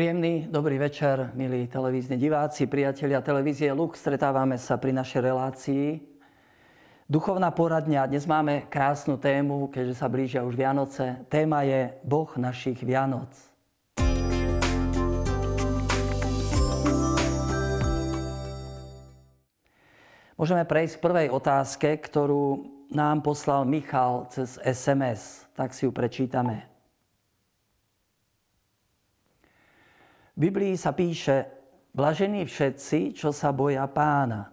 [0.00, 4.00] Príjemný dobrý večer, milí televízni diváci, priatelia televízie Lux.
[4.00, 6.00] Stretávame sa pri našej relácii.
[7.04, 8.08] Duchovná poradňa.
[8.08, 11.20] Dnes máme krásnu tému, keďže sa blížia už Vianoce.
[11.28, 13.28] Téma je Boh našich Vianoc.
[20.40, 25.44] Môžeme prejsť k prvej otázke, ktorú nám poslal Michal cez SMS.
[25.52, 26.69] Tak si ju prečítame.
[30.40, 31.52] V Biblii sa píše,
[31.92, 34.48] blažení všetci, čo sa boja pána.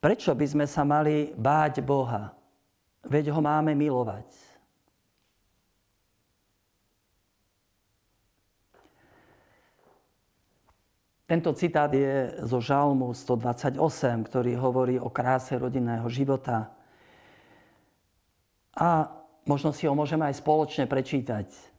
[0.00, 2.32] Prečo by sme sa mali báť Boha?
[3.04, 4.24] Veď ho máme milovať.
[11.28, 13.76] Tento citát je zo Žalmu 128,
[14.24, 16.72] ktorý hovorí o kráse rodinného života.
[18.72, 19.12] A
[19.44, 21.75] možno si ho môžeme aj spoločne prečítať.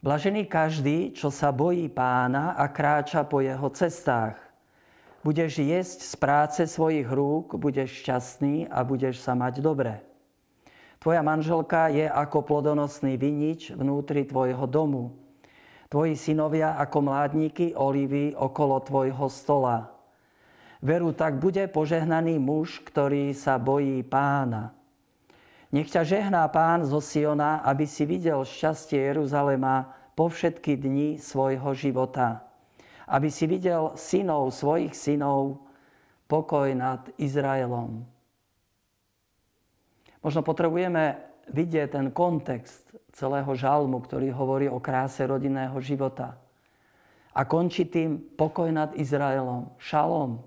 [0.00, 4.40] Blažený každý, čo sa bojí pána a kráča po jeho cestách.
[5.20, 10.00] Budeš jesť z práce svojich rúk, budeš šťastný a budeš sa mať dobre.
[10.96, 15.20] Tvoja manželka je ako plodonosný vinič vnútri tvojho domu.
[15.92, 19.92] Tvoji synovia ako mládniky olivy okolo tvojho stola.
[20.80, 24.72] Veru, tak bude požehnaný muž, ktorý sa bojí pána.
[25.70, 31.70] Nech ťa žehná pán zo Siona, aby si videl šťastie Jeruzalema po všetky dni svojho
[31.78, 32.42] života.
[33.06, 35.62] Aby si videl synov svojich synov,
[36.26, 38.02] pokoj nad Izraelom.
[40.22, 41.18] Možno potrebujeme
[41.50, 46.38] vidieť ten kontext celého žalmu, ktorý hovorí o kráse rodinného života.
[47.30, 50.42] A končí tým pokoj nad Izraelom, šalom.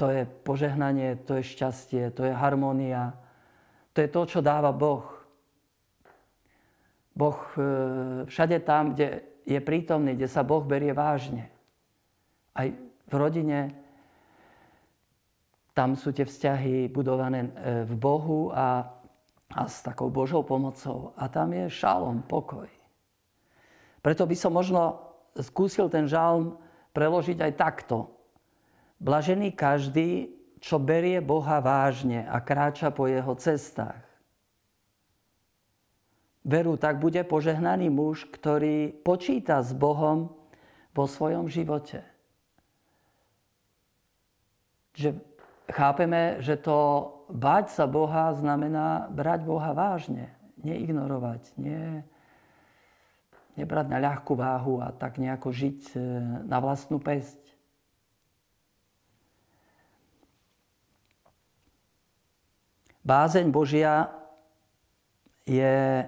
[0.00, 3.12] To je požehnanie, to je šťastie, to je harmónia,
[4.00, 5.04] to je to, čo dáva Boh.
[7.12, 7.60] Boh e,
[8.24, 11.52] všade tam, kde je prítomný, kde sa Boh berie vážne.
[12.56, 13.76] Aj v rodine,
[15.76, 18.88] tam sú tie vzťahy budované e, v Bohu a,
[19.52, 21.12] a s takou Božou pomocou.
[21.20, 22.72] A tam je šalom, pokoj.
[24.00, 24.96] Preto by som možno
[25.36, 26.56] skúsil ten žalm
[26.96, 28.08] preložiť aj takto.
[28.96, 34.04] Blažený každý, čo berie Boha vážne a kráča po jeho cestách.
[36.44, 40.32] Veru, tak bude požehnaný muž, ktorý počíta s Bohom
[40.96, 42.00] vo svojom živote.
[44.96, 45.20] Že
[45.68, 52.04] chápeme, že to bať sa Boha znamená brať Boha vážne, neignorovať, nie,
[53.54, 55.98] nebrať na ľahkú váhu a tak nejako žiť e,
[56.48, 57.49] na vlastnú pesť.
[63.00, 64.12] Bázeň Božia
[65.48, 66.04] je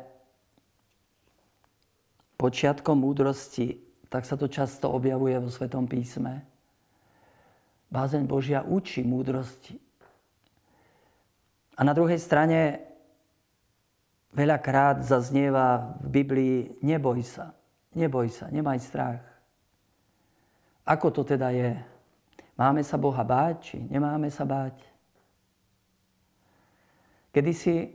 [2.37, 3.81] počiatkom múdrosti,
[4.13, 6.45] tak sa to často objavuje vo Svetom písme.
[7.89, 9.81] Bázeň Božia učí múdrosti.
[11.77, 12.85] A na druhej strane
[14.37, 17.57] veľakrát zaznieva v Biblii neboj sa,
[17.97, 19.25] neboj sa, nemaj strach.
[20.85, 21.73] Ako to teda je?
[22.59, 24.92] Máme sa Boha báť, či nemáme sa báť?
[27.33, 27.89] Kedysi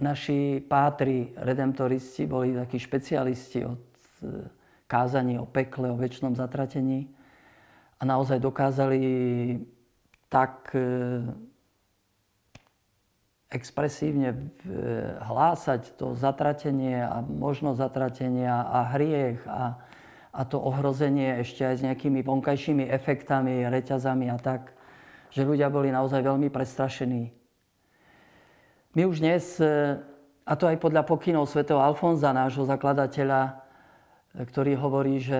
[0.00, 3.82] naši pátri, redemptoristi, boli takí špecialisti od
[4.24, 4.48] e,
[4.88, 7.12] kázaní o pekle, o väčšnom zatratení
[8.00, 9.02] a naozaj dokázali
[10.32, 10.80] tak e,
[13.52, 14.38] expresívne e,
[15.20, 19.76] hlásať to zatratenie a možnosť zatratenia a hriech a,
[20.32, 24.72] a to ohrozenie ešte aj s nejakými vonkajšími efektami, reťazami a tak,
[25.28, 27.37] že ľudia boli naozaj veľmi prestrašení
[28.96, 30.00] my už dnes, e,
[30.48, 33.52] a to aj podľa pokynov svätého Alfonza, nášho zakladateľa, e,
[34.48, 35.36] ktorý hovorí, že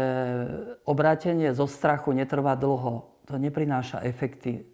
[0.85, 3.09] obrátenie zo strachu netrvá dlho.
[3.29, 4.65] To neprináša efekty.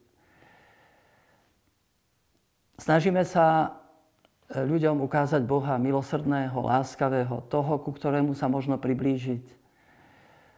[2.75, 3.79] Snažíme sa
[4.51, 9.47] e, ľuďom ukázať Boha milosrdného, láskavého, toho, ku ktorému sa možno priblížiť,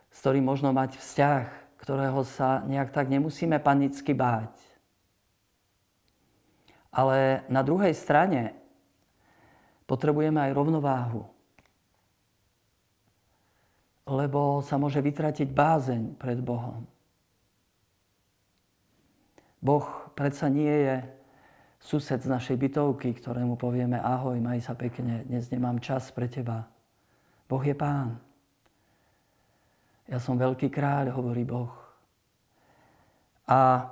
[0.09, 1.45] s ktorým možno mať vzťah,
[1.85, 4.66] ktorého sa nejak tak nemusíme panicky báť.
[6.91, 8.55] Ale na druhej strane
[9.87, 11.23] potrebujeme aj rovnováhu.
[14.07, 16.87] Lebo sa môže vytratiť bázeň pred Bohom.
[19.59, 20.97] Boh predsa nie je
[21.83, 26.71] sused z našej bytovky, ktorému povieme ahoj, maj sa pekne, dnes nemám čas pre teba.
[27.51, 28.19] Boh je pán.
[30.07, 31.75] Ja som veľký kráľ, hovorí Boh.
[33.47, 33.91] A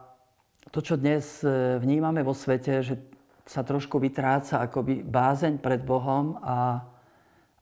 [0.70, 2.96] to, čo dnes e, vnímame vo svete, že
[3.44, 6.80] sa trošku vytráca akoby bázeň pred Bohom a,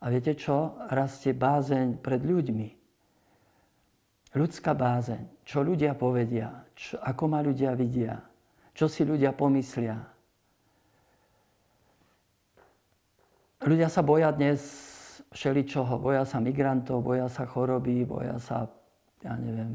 [0.02, 0.75] A viete čo?
[0.90, 2.69] Rastie bázeň pred ľuďmi.
[4.34, 5.46] Ľudská bázeň.
[5.46, 6.66] Čo ľudia povedia?
[6.75, 8.19] Čo, ako ma ľudia vidia?
[8.75, 9.94] Čo si ľudia pomyslia?
[13.62, 14.58] Ľudia sa boja dnes
[15.31, 16.02] všeličoho.
[16.02, 18.66] Boja sa migrantov, boja sa choroby, boja sa,
[19.22, 19.70] ja neviem,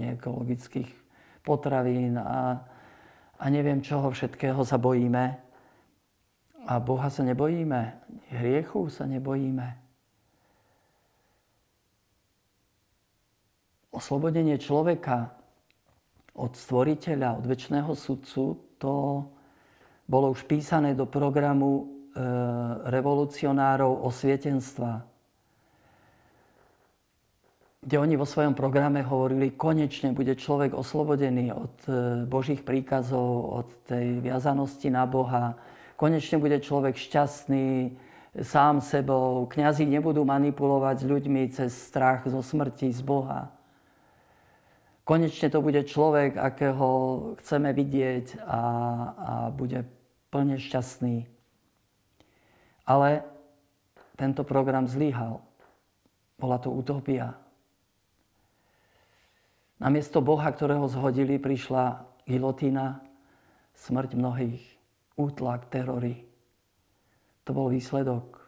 [0.00, 1.05] neekologických
[1.46, 2.58] potravín a,
[3.38, 5.38] a neviem čoho všetkého sa bojíme.
[6.66, 7.94] A Boha sa nebojíme,
[8.34, 9.78] hriechu sa nebojíme.
[13.94, 15.30] Oslobodenie človeka
[16.34, 18.44] od stvoriteľa, od väčšného sudcu,
[18.76, 19.24] to
[20.04, 21.84] bolo už písané do programu e,
[22.92, 25.15] revolucionárov osvietenstva,
[27.86, 31.90] kde oni vo svojom programe hovorili, konečne bude človek oslobodený od e,
[32.26, 35.54] Božích príkazov, od tej viazanosti na Boha,
[35.94, 37.94] konečne bude človek šťastný
[38.42, 43.54] sám sebou, kňazi nebudú manipulovať s ľuďmi cez strach zo smrti, z Boha.
[45.06, 46.88] Konečne to bude človek, akého
[47.38, 48.60] chceme vidieť a,
[49.14, 49.86] a bude
[50.34, 51.22] plne šťastný.
[52.82, 53.22] Ale
[54.18, 55.38] tento program zlyhal.
[56.34, 57.45] Bola to utopia.
[59.76, 63.04] Namiesto Boha, ktorého zhodili, prišla gilotína,
[63.76, 64.64] smrť mnohých,
[65.20, 66.24] útlak, terory.
[67.44, 68.40] To bol výsledok.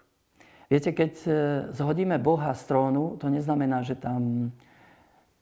[0.72, 1.30] Viete, keď e,
[1.72, 4.52] zhodíme Boha z trónu, to neznamená, že tam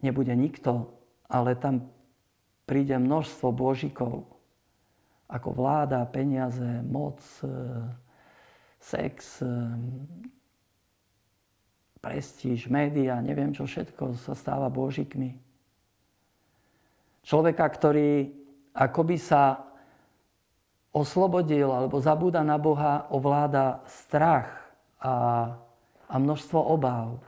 [0.02, 0.90] nebude nikto,
[1.30, 1.90] ale tam
[2.66, 4.26] príde množstvo božikov,
[5.26, 7.50] ako vláda, peniaze, moc, e,
[8.82, 9.50] sex, e,
[12.02, 15.45] prestíž, média, neviem čo všetko sa stáva božikmi.
[17.26, 18.30] Človeka, ktorý
[18.70, 19.66] akoby sa
[20.94, 24.48] oslobodil alebo zabúda na Boha, ovláda strach
[25.02, 25.50] a,
[26.06, 27.18] a množstvo obáv.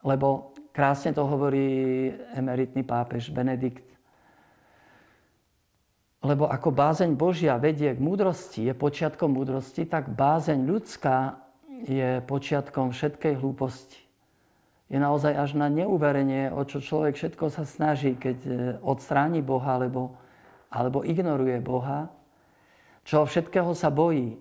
[0.00, 3.84] Lebo Krásne to hovorí emeritný pápež Benedikt.
[6.22, 11.42] Lebo ako bázeň Božia vedie k múdrosti, je počiatkom múdrosti, tak bázeň ľudská
[11.90, 13.98] je počiatkom všetkej hlúposti.
[14.90, 18.50] Je naozaj až na neuverenie, o čo človek všetko sa snaží, keď e,
[18.82, 20.18] odstráni Boha alebo,
[20.66, 22.10] alebo ignoruje Boha,
[23.06, 24.34] čo všetkého sa bojí.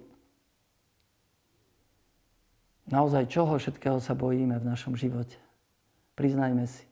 [2.90, 5.38] Naozaj čoho všetkého sa bojíme v našom živote.
[6.18, 6.90] Priznajme si.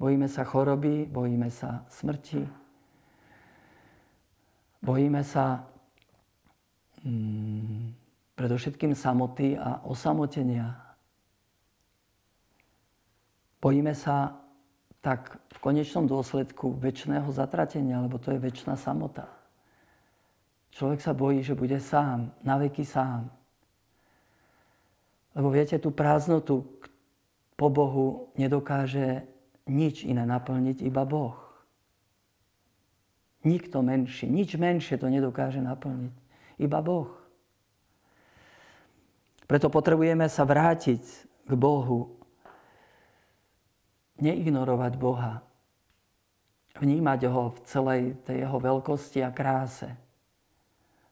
[0.00, 2.44] Bojíme sa choroby, bojíme sa smrti,
[4.84, 5.64] bojíme sa
[7.00, 7.96] mm,
[8.36, 10.85] predovšetkým samoty a osamotenia.
[13.66, 14.38] Bojíme sa
[15.02, 19.26] tak v konečnom dôsledku väčšného zatratenia, lebo to je väčšina samota.
[20.70, 23.26] Človek sa bojí, že bude sám, naveky sám.
[25.34, 26.62] Lebo viete, tú prázdnotu,
[27.58, 29.26] po Bohu nedokáže
[29.66, 31.34] nič iné naplniť, iba Boh.
[33.42, 36.14] Nikto menší, nič menšie to nedokáže naplniť,
[36.62, 37.10] iba Boh.
[39.50, 41.02] Preto potrebujeme sa vrátiť
[41.50, 42.14] k Bohu,
[44.20, 45.44] neignorovať Boha,
[46.80, 49.88] vnímať ho v celej tej jeho veľkosti a kráse.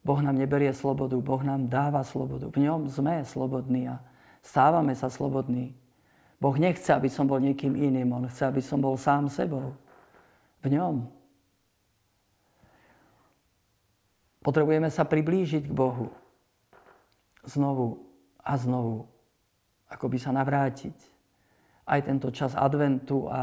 [0.04, 2.52] Boh nám neberie slobodu, Boh nám dáva slobodu.
[2.52, 4.04] V ňom sme slobodní a
[4.44, 5.72] stávame sa slobodní.
[6.36, 8.12] Boh nechce, aby som bol niekým iným.
[8.12, 9.72] On chce, aby som bol sám sebou.
[10.60, 11.08] V ňom.
[14.44, 16.12] Potrebujeme sa priblížiť k Bohu.
[17.48, 18.04] Znovu
[18.44, 19.08] a znovu.
[19.88, 21.13] Ako by sa navrátiť.
[21.84, 23.42] Aj tento čas adventu a,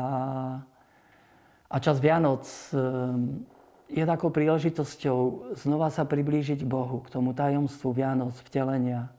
[1.70, 3.46] a čas Vianoc ehm,
[3.92, 9.12] je takou príležitosťou znova sa priblížiť k Bohu, k tomu tajomstvu Vianoc, vtelenia.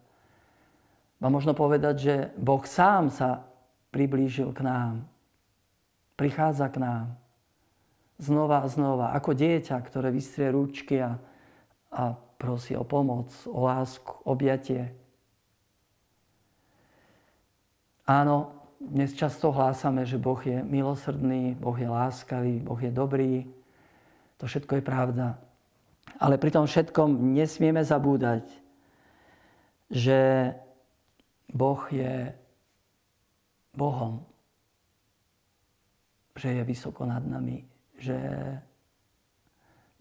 [1.23, 3.47] A možno povedať, že Boh sám sa
[3.95, 5.07] priblížil k nám.
[6.17, 7.07] Prichádza k nám.
[8.19, 9.07] Znova a znova.
[9.15, 11.21] Ako dieťa, ktoré vystrie ručky a,
[11.93, 14.91] a prosí o pomoc, o lásku, objatie.
[18.09, 23.47] Áno, dnes často hlásame, že Boh je milosrdný, Boh je láskavý, Boh je dobrý.
[24.43, 25.39] To všetko je pravda.
[26.19, 28.43] Ale pri tom všetkom nesmieme zabúdať,
[29.87, 30.51] že
[31.53, 32.35] Boh je
[33.73, 34.27] Bohom,
[36.37, 37.65] že je vysoko nad nami,
[37.97, 38.19] že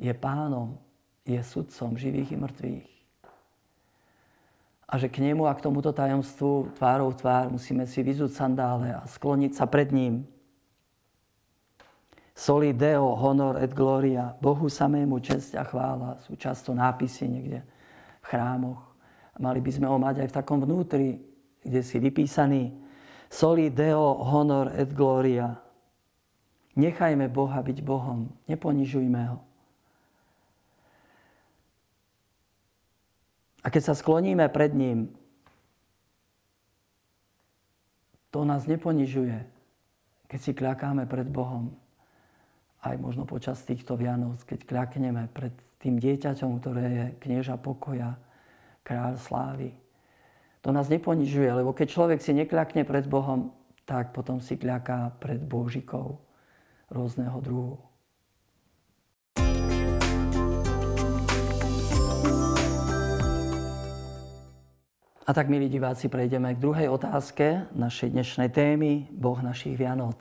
[0.01, 0.79] je pánom,
[1.21, 3.00] je sudcom živých i mŕtvych.
[4.91, 9.07] A že k nemu a k tomuto tajomstvu tvárou tvár musíme si vyzúť sandále a
[9.07, 10.27] skloniť sa pred ním.
[12.35, 17.59] Soli Deo, honor et gloria, Bohu samému česť a chvála sú často nápisy niekde
[18.19, 18.81] v chrámoch.
[19.39, 21.23] Mali by sme ho mať aj v takom vnútri,
[21.63, 22.75] kde si vypísaný
[23.31, 25.55] soli deo honor et gloria.
[26.75, 29.39] Nechajme Boha byť Bohom, neponižujme ho.
[33.61, 35.13] A keď sa skloníme pred ním,
[38.33, 39.37] to nás neponižuje,
[40.25, 41.75] keď si kľakáme pred Bohom.
[42.81, 48.17] Aj možno počas týchto Vianoc, keď kľakneme pred tým dieťaťom, ktoré je knieža pokoja,
[48.81, 49.69] kráľ slávy.
[50.65, 53.53] To nás neponižuje, lebo keď človek si nekľakne pred Bohom,
[53.85, 56.21] tak potom si kľaká pred Božikou
[56.89, 57.90] rôzneho druhu.
[65.31, 70.19] A tak, milí diváci, prejdeme k druhej otázke našej dnešnej témy, Boh našich Vianoc.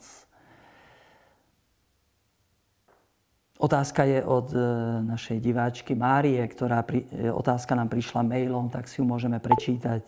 [3.58, 4.62] Otázka je od e,
[5.02, 10.06] našej diváčky Márie, ktorá pri, e, otázka nám prišla mailom, tak si ju môžeme prečítať.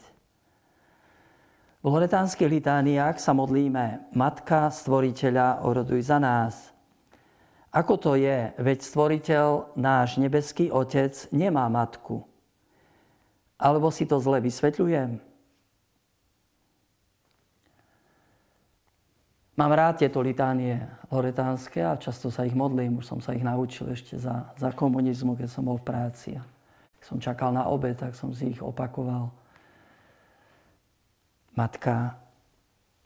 [1.82, 6.70] V loretánskych litániách sa modlíme Matka Stvoriteľa, oroduj za nás.
[7.74, 12.22] Ako to je, veď Stvoriteľ, náš nebeský Otec, nemá matku–
[13.62, 15.22] alebo si to zle vysvetľujem?
[19.52, 22.98] Mám rád tieto litánie loretánske a často sa ich modlím.
[22.98, 26.34] Už som sa ich naučil ešte za, za komunizmu, keď som bol v práci.
[26.98, 29.30] Keď som čakal na obed, tak som si ich opakoval.
[31.52, 32.16] Matka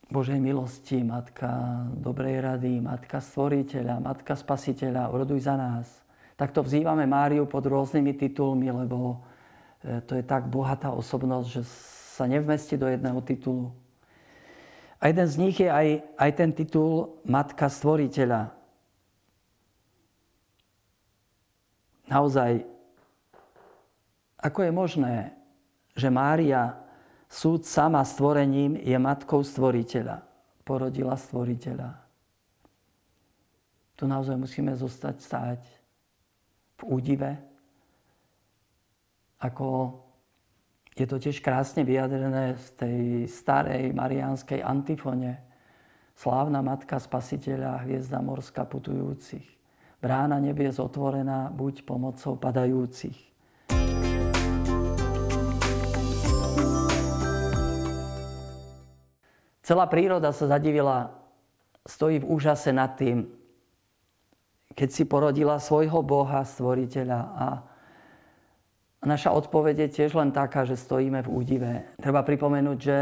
[0.06, 5.90] Božej milosti, Matka dobrej rady, Matka stvoriteľa, Matka spasiteľa, uroduj za nás.
[6.38, 9.18] Takto vzývame Máriu pod rôznymi titulmi, lebo
[10.07, 11.62] to je tak bohatá osobnosť, že
[12.16, 13.71] sa nevmestí do jedného titulu.
[14.99, 18.50] A jeden z nich je aj, aj ten titul Matka Stvoriteľa.
[22.09, 22.64] Naozaj,
[24.38, 25.14] ako je možné,
[25.93, 26.78] že Mária,
[27.26, 30.23] súd sama stvorením, je matkou stvoriteľa.
[30.62, 31.90] Porodila stvoriteľa.
[33.97, 35.61] Tu naozaj musíme zostať stáť
[36.76, 37.31] v údive,
[39.40, 40.00] ako
[40.97, 45.45] je to tiež krásne vyjadrené v tej starej mariánskej antifone.
[46.16, 49.45] Slávna Matka Spasiteľa, hviezda morská putujúcich.
[50.00, 53.37] Brána nebies otvorená, buď pomocou padajúcich.
[59.61, 61.12] Celá príroda sa zadivila,
[61.85, 63.28] stojí v úžase nad tým,
[64.73, 67.47] keď si porodila svojho Boha, stvoriteľa a
[69.00, 71.73] a naša odpoveď je tiež len taká, že stojíme v údive.
[72.00, 73.00] Treba pripomenúť, že,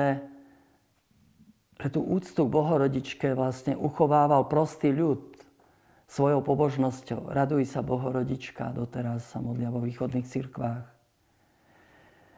[1.79, 5.35] že tú úctu k Bohorodičke vlastne uchovával prostý ľud
[6.11, 7.33] svojou pobožnosťou.
[7.33, 10.95] Raduj sa Bohorodička, doteraz sa modlia vo východných cirkvách.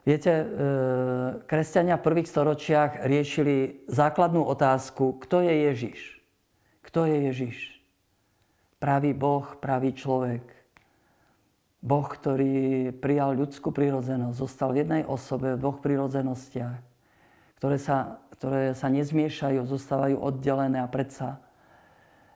[0.06, 0.46] Viete, e,
[1.50, 6.00] kresťania v prvých storočiach riešili základnú otázku, kto je Ježiš?
[6.86, 7.56] Kto je Ježiš?
[8.78, 10.55] Pravý Boh, pravý človek.
[11.86, 16.82] Boh, ktorý prijal ľudskú prírodzenosť, zostal v jednej osobe, v dvoch prírodzenostiach,
[17.62, 21.38] ktoré sa, ktoré sa nezmiešajú, zostávajú oddelené a predsa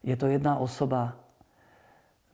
[0.07, 1.19] je to jedna osoba.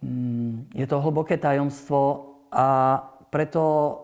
[0.04, 3.00] Mm, je to hlboké tajomstvo a
[3.32, 3.96] preto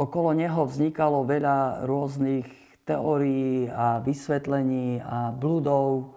[0.00, 2.48] okolo neho vznikalo veľa rôznych
[2.88, 6.16] teórií a vysvetlení a blúdov.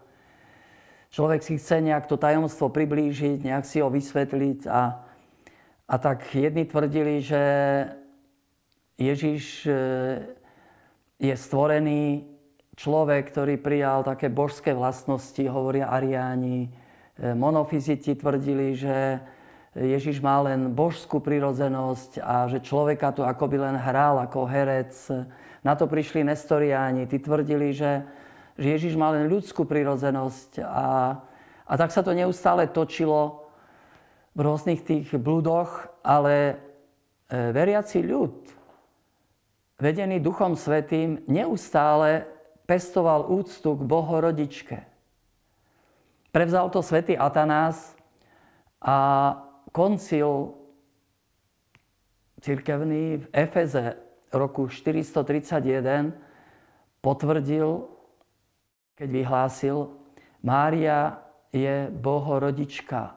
[1.11, 5.06] Človek si chce nejak to tajomstvo priblížiť, nejak si ho vysvetliť a
[5.87, 7.41] a tak jedni tvrdili, že
[8.99, 9.71] Ježiš e,
[11.15, 12.27] je stvorený
[12.75, 16.67] človek, ktorý prijal také božské vlastnosti, hovoria Ariáni.
[16.67, 16.69] E,
[17.31, 19.23] monofiziti tvrdili, že
[19.79, 24.91] Ježiš má len božskú prirodzenosť a že človeka tu akoby len hral ako herec.
[25.63, 27.07] Na to prišli Nestoriáni.
[27.07, 28.03] Tí tvrdili, že,
[28.59, 30.67] že Ježiš má len ľudskú prirodzenosť.
[30.67, 31.15] A,
[31.63, 33.46] a tak sa to neustále točilo
[34.37, 36.55] v rôznych tých blúdoch, ale e,
[37.49, 38.37] veriaci ľud,
[39.81, 42.29] vedený Duchom Svetým, neustále
[42.69, 44.77] pestoval úctu k Bohorodičke.
[46.29, 47.97] Prevzal to svätý Atanás
[48.77, 49.33] a
[49.73, 50.53] koncil
[52.37, 53.97] cirkevný v Efeze
[54.29, 56.13] roku 431
[57.01, 57.89] potvrdil,
[58.93, 59.77] keď vyhlásil,
[60.45, 63.16] Mária je Bohorodička.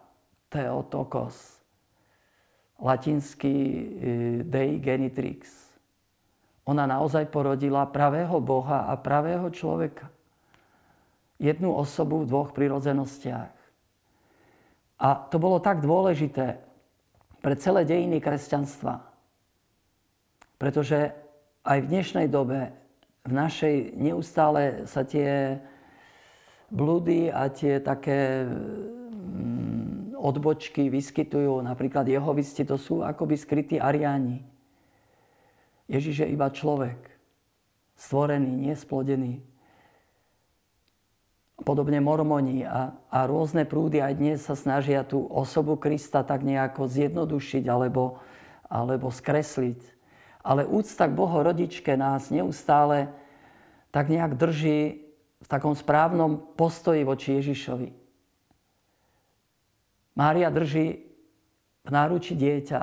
[0.50, 1.62] Theotokos,
[2.82, 3.82] latinský e,
[4.42, 5.70] Dei Genitrix.
[6.66, 10.10] Ona naozaj porodila pravého Boha a pravého človeka.
[11.38, 13.54] Jednu osobu v dvoch prirodzenostiach.
[15.00, 16.60] A to bolo tak dôležité
[17.40, 19.00] pre celé dejiny kresťanstva.
[20.60, 21.16] Pretože
[21.64, 22.74] aj v dnešnej dobe,
[23.24, 25.56] v našej neustále sa tie
[26.68, 28.44] blúdy a tie také
[30.20, 31.64] odbočky vyskytujú.
[31.64, 34.44] Napríklad jehovisti to sú akoby skrytí ariáni.
[35.90, 37.00] Ježiš je iba človek,
[37.98, 39.42] stvorený, nesplodený.
[41.60, 46.88] Podobne mormoni a, a rôzne prúdy aj dnes sa snažia tú osobu Krista tak nejako
[46.88, 48.22] zjednodušiť alebo,
[48.70, 49.80] alebo skresliť.
[50.40, 53.12] Ale úcta k Bohorodičke nás neustále
[53.92, 55.04] tak nejak drží
[55.40, 57.99] v takom správnom postoji voči Ježišovi.
[60.14, 61.06] Mária drží
[61.86, 62.80] v náruči dieťa,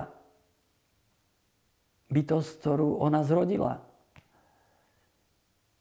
[2.08, 3.84] bytosť, ktorú ona zrodila.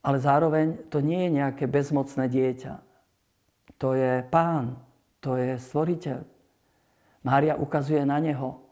[0.03, 2.73] Ale zároveň to nie je nejaké bezmocné dieťa.
[3.77, 4.79] To je pán,
[5.19, 6.23] to je stvoriteľ.
[7.27, 8.63] Mária ukazuje na neho.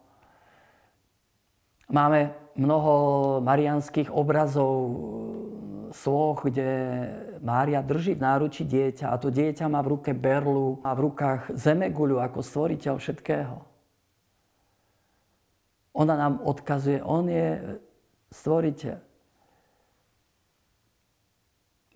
[1.92, 2.92] Máme mnoho
[3.44, 4.90] marianských obrazov,
[5.96, 6.68] sloh, kde
[7.40, 11.56] Mária drží v náruči dieťa a to dieťa má v ruke berlu, a v rukách
[11.56, 13.56] zemeguľu ako stvoriteľ všetkého.
[15.96, 17.80] Ona nám odkazuje, on je
[18.28, 19.00] stvoriteľ.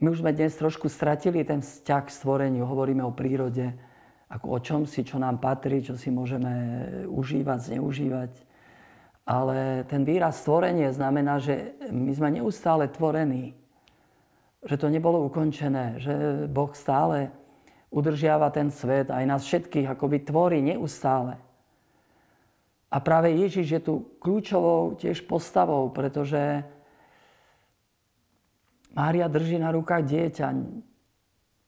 [0.00, 2.64] My už sme dnes trošku stratili ten vzťah k stvoreniu.
[2.64, 3.76] Hovoríme o prírode
[4.30, 6.50] ako o čom si, čo nám patrí, čo si môžeme
[7.11, 8.33] užívať, zneužívať.
[9.26, 13.60] Ale ten výraz stvorenie znamená, že my sme neustále tvorení.
[14.61, 16.14] Že to nebolo ukončené, že
[16.49, 17.33] Boh stále
[17.88, 21.40] udržiava ten svet, aj nás všetkých akoby tvorí neustále.
[22.90, 26.67] A práve Ježiš je tu kľúčovou tiež postavou, pretože
[28.90, 30.49] Mária drží na rukách dieťa,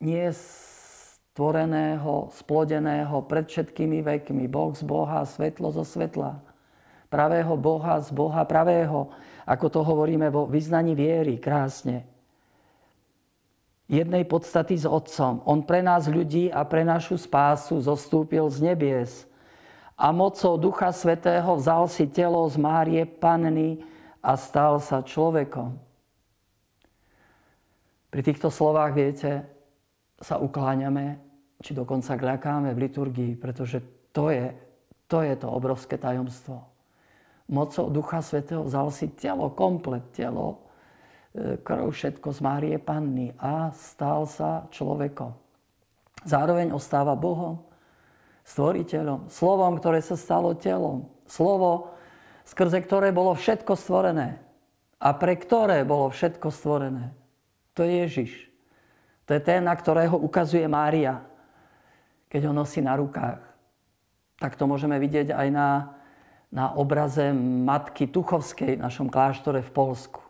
[0.02, 4.50] nie stvoreného, splodeného pred všetkými vekmi.
[4.50, 6.42] Boh z Boha, svetlo zo svetla
[7.12, 9.12] pravého Boha z Boha pravého,
[9.44, 12.08] ako to hovoríme vo vyznaní viery, krásne.
[13.90, 15.42] Jednej podstaty s Otcom.
[15.46, 19.10] On pre nás ľudí a pre našu spásu zostúpil z nebies
[19.98, 23.82] a mocou Ducha Svetého vzal si telo z Márie Panny
[24.22, 25.76] a stal sa človekom.
[28.12, 29.30] Pri týchto slovách, viete,
[30.22, 31.18] sa ukláňame,
[31.60, 33.82] či dokonca kľakáme v liturgii, pretože
[34.14, 34.52] to je
[35.10, 36.72] to, je to obrovské tajomstvo
[37.52, 40.64] mocou Ducha Svetého vzal si telo, komplet telo,
[41.36, 45.32] krv, všetko z Márie Panny a stal sa človekom.
[46.22, 47.64] Zároveň ostáva Bohom,
[48.46, 51.10] stvoriteľom, slovom, ktoré sa stalo telom.
[51.26, 51.96] Slovo,
[52.44, 54.38] skrze ktoré bolo všetko stvorené
[55.02, 57.10] a pre ktoré bolo všetko stvorené.
[57.74, 58.32] To je Ježiš.
[59.26, 61.24] To je ten, na ktorého ukazuje Mária,
[62.28, 63.40] keď ho nosí na rukách.
[64.36, 65.68] Tak to môžeme vidieť aj na
[66.52, 70.20] na obraze matky Tuchovskej v našom kláštore v Polsku.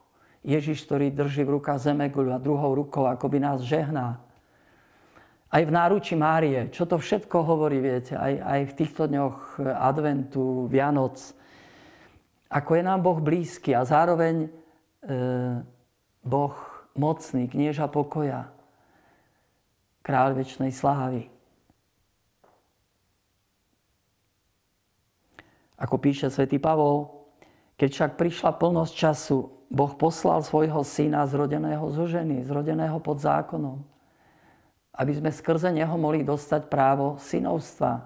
[0.43, 4.19] Ježiš, ktorý drží v rukách zemeguľu a druhou rukou akoby nás žehná.
[5.53, 10.67] Aj v náruči Márie, čo to všetko hovorí, viete, aj, aj v týchto dňoch adventu,
[10.67, 11.21] Vianoc,
[12.53, 14.49] ako je nám Boh blízky a zároveň e,
[16.25, 16.57] Boh
[16.97, 18.49] mocný, knieža pokoja,
[20.03, 21.29] kráľ väčšnej slávy.
[25.79, 27.09] Ako píše svätý Pavol,
[27.77, 29.39] keď však prišla plnosť času,
[29.73, 33.81] Boh poslal svojho syna zrodeného zo ženy, zrodeného pod zákonom,
[34.93, 38.05] aby sme skrze neho mohli dostať právo synovstva.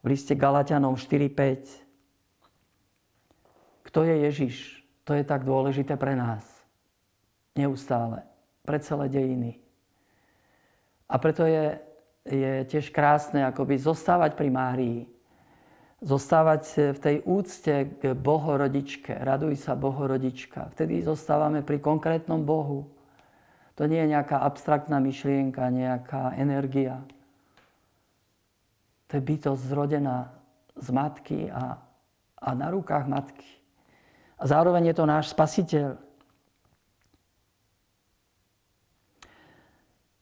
[0.00, 1.84] V liste Galatianom 4.5.
[3.92, 4.80] Kto je Ježiš?
[5.04, 6.40] To je tak dôležité pre nás.
[7.52, 8.24] Neustále.
[8.64, 9.60] Pre celé dejiny.
[11.12, 11.76] A preto je,
[12.24, 15.17] je tiež krásne akoby zostávať pri Márii
[15.98, 19.10] zostávať v tej úcte k Bohorodičke.
[19.18, 20.70] Raduj sa Bohorodička.
[20.74, 22.86] Vtedy zostávame pri konkrétnom Bohu.
[23.74, 27.02] To nie je nejaká abstraktná myšlienka, nejaká energia.
[29.10, 30.34] To je bytosť zrodená
[30.78, 31.78] z matky a,
[32.38, 33.50] a na rukách matky.
[34.38, 35.98] A zároveň je to náš spasiteľ.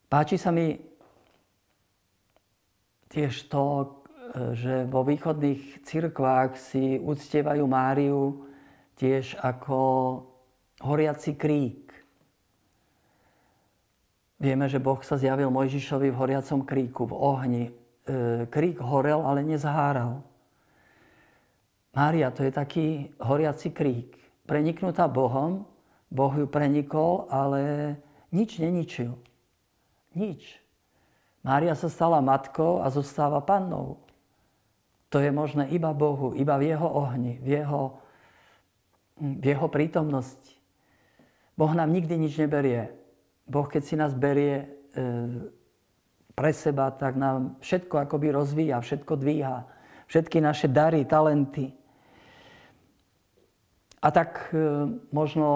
[0.08, 0.78] Páči sa mi
[3.12, 3.92] tiež to,
[4.36, 8.44] že vo východných cirkvách si uctievajú Máriu
[9.00, 9.78] tiež ako
[10.84, 11.88] horiaci krík.
[14.36, 17.64] Vieme, že Boh sa zjavil Mojžišovi v horiacom kríku, v ohni.
[18.04, 20.20] E, krík horel, ale nezháral.
[21.96, 24.20] Mária to je taký horiaci krík.
[24.44, 25.64] Preniknutá Bohom,
[26.12, 27.96] Boh ju prenikol, ale
[28.28, 29.16] nič neničil.
[30.12, 30.60] Nič.
[31.40, 34.05] Mária sa stala matkou a zostáva pannou.
[35.16, 38.04] To je možné iba Bohu, iba v Jeho ohni, v Jeho,
[39.16, 40.60] v jeho prítomnosti.
[41.56, 42.92] Boh nám nikdy nič neberie.
[43.48, 44.64] Boh, keď si nás berie e,
[46.36, 49.64] pre seba, tak nám všetko akoby rozvíja, všetko dvíha.
[50.04, 51.72] Všetky naše dary, talenty.
[54.04, 54.60] A tak e,
[55.16, 55.48] možno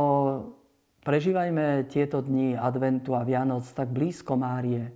[1.04, 4.88] prežívajme tieto dni adventu a Vianoc tak blízko Márie.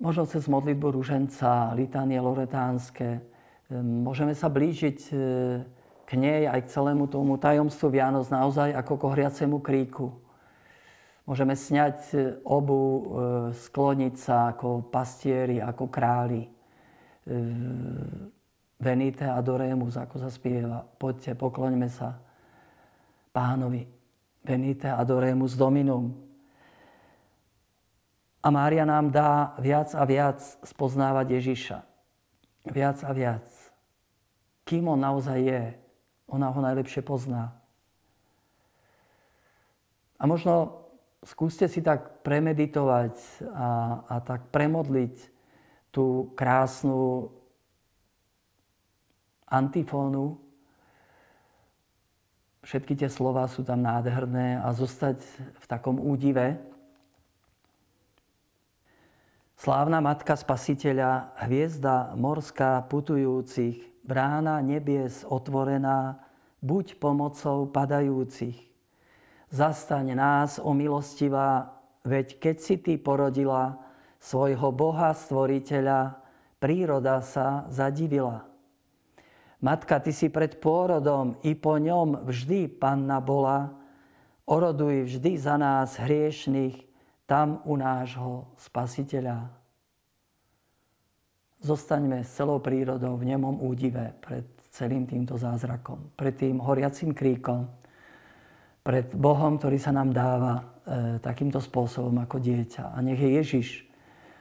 [0.00, 3.20] Možno cez modlitbu ruženca, litanie loretánske.
[3.68, 5.14] E, môžeme sa blížiť e,
[6.08, 10.16] k nej aj k celému tomu tajomstvu Vianoc naozaj ako k ohriacemu kríku.
[11.28, 13.02] Môžeme sňať e, obu, e,
[13.52, 16.48] skloniť sa ako pastieri, ako králi.
[18.80, 20.80] Venite adoremus, ako sa spieva.
[20.80, 22.16] Poďte, pokloňme sa
[23.36, 23.84] pánovi.
[24.40, 26.29] Venite adoremus dominum.
[28.40, 31.78] A Mária nám dá viac a viac spoznávať Ježiša.
[32.72, 33.44] Viac a viac.
[34.64, 35.62] Kým on naozaj je,
[36.24, 37.52] ona ho najlepšie pozná.
[40.16, 40.84] A možno
[41.24, 43.16] skúste si tak premeditovať
[43.52, 43.68] a,
[44.08, 45.16] a tak premodliť
[45.92, 47.28] tú krásnu
[49.50, 50.38] antifónu.
[52.62, 55.18] Všetky tie slova sú tam nádherné a zostať
[55.60, 56.60] v takom údive.
[59.60, 66.16] Slávna Matka Spasiteľa, hviezda morská putujúcich, brána nebies otvorená,
[66.64, 68.56] buď pomocou padajúcich.
[69.52, 71.76] Zastaň nás, o milostivá,
[72.08, 73.76] veď keď si ty porodila
[74.16, 76.16] svojho Boha stvoriteľa,
[76.56, 78.48] príroda sa zadivila.
[79.60, 83.76] Matka, ty si pred pôrodom i po ňom vždy panna bola,
[84.48, 86.89] oroduj vždy za nás hriešných,
[87.30, 89.46] tam u nášho spasiteľa
[91.62, 94.42] zostaňme s celou prírodou v nemom údive pred
[94.74, 97.70] celým týmto zázrakom, pred tým horiacím kríkom,
[98.82, 100.62] pred Bohom, ktorý sa nám dáva e,
[101.22, 102.90] takýmto spôsobom ako dieťa.
[102.90, 103.68] A nech je Ježiš,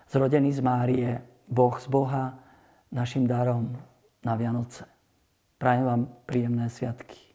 [0.09, 1.09] zrodený z Márie,
[1.45, 2.41] Boh z Boha,
[2.89, 3.77] našim darom
[4.25, 4.89] na Vianoce.
[5.61, 7.28] Prajem vám príjemné sviatky.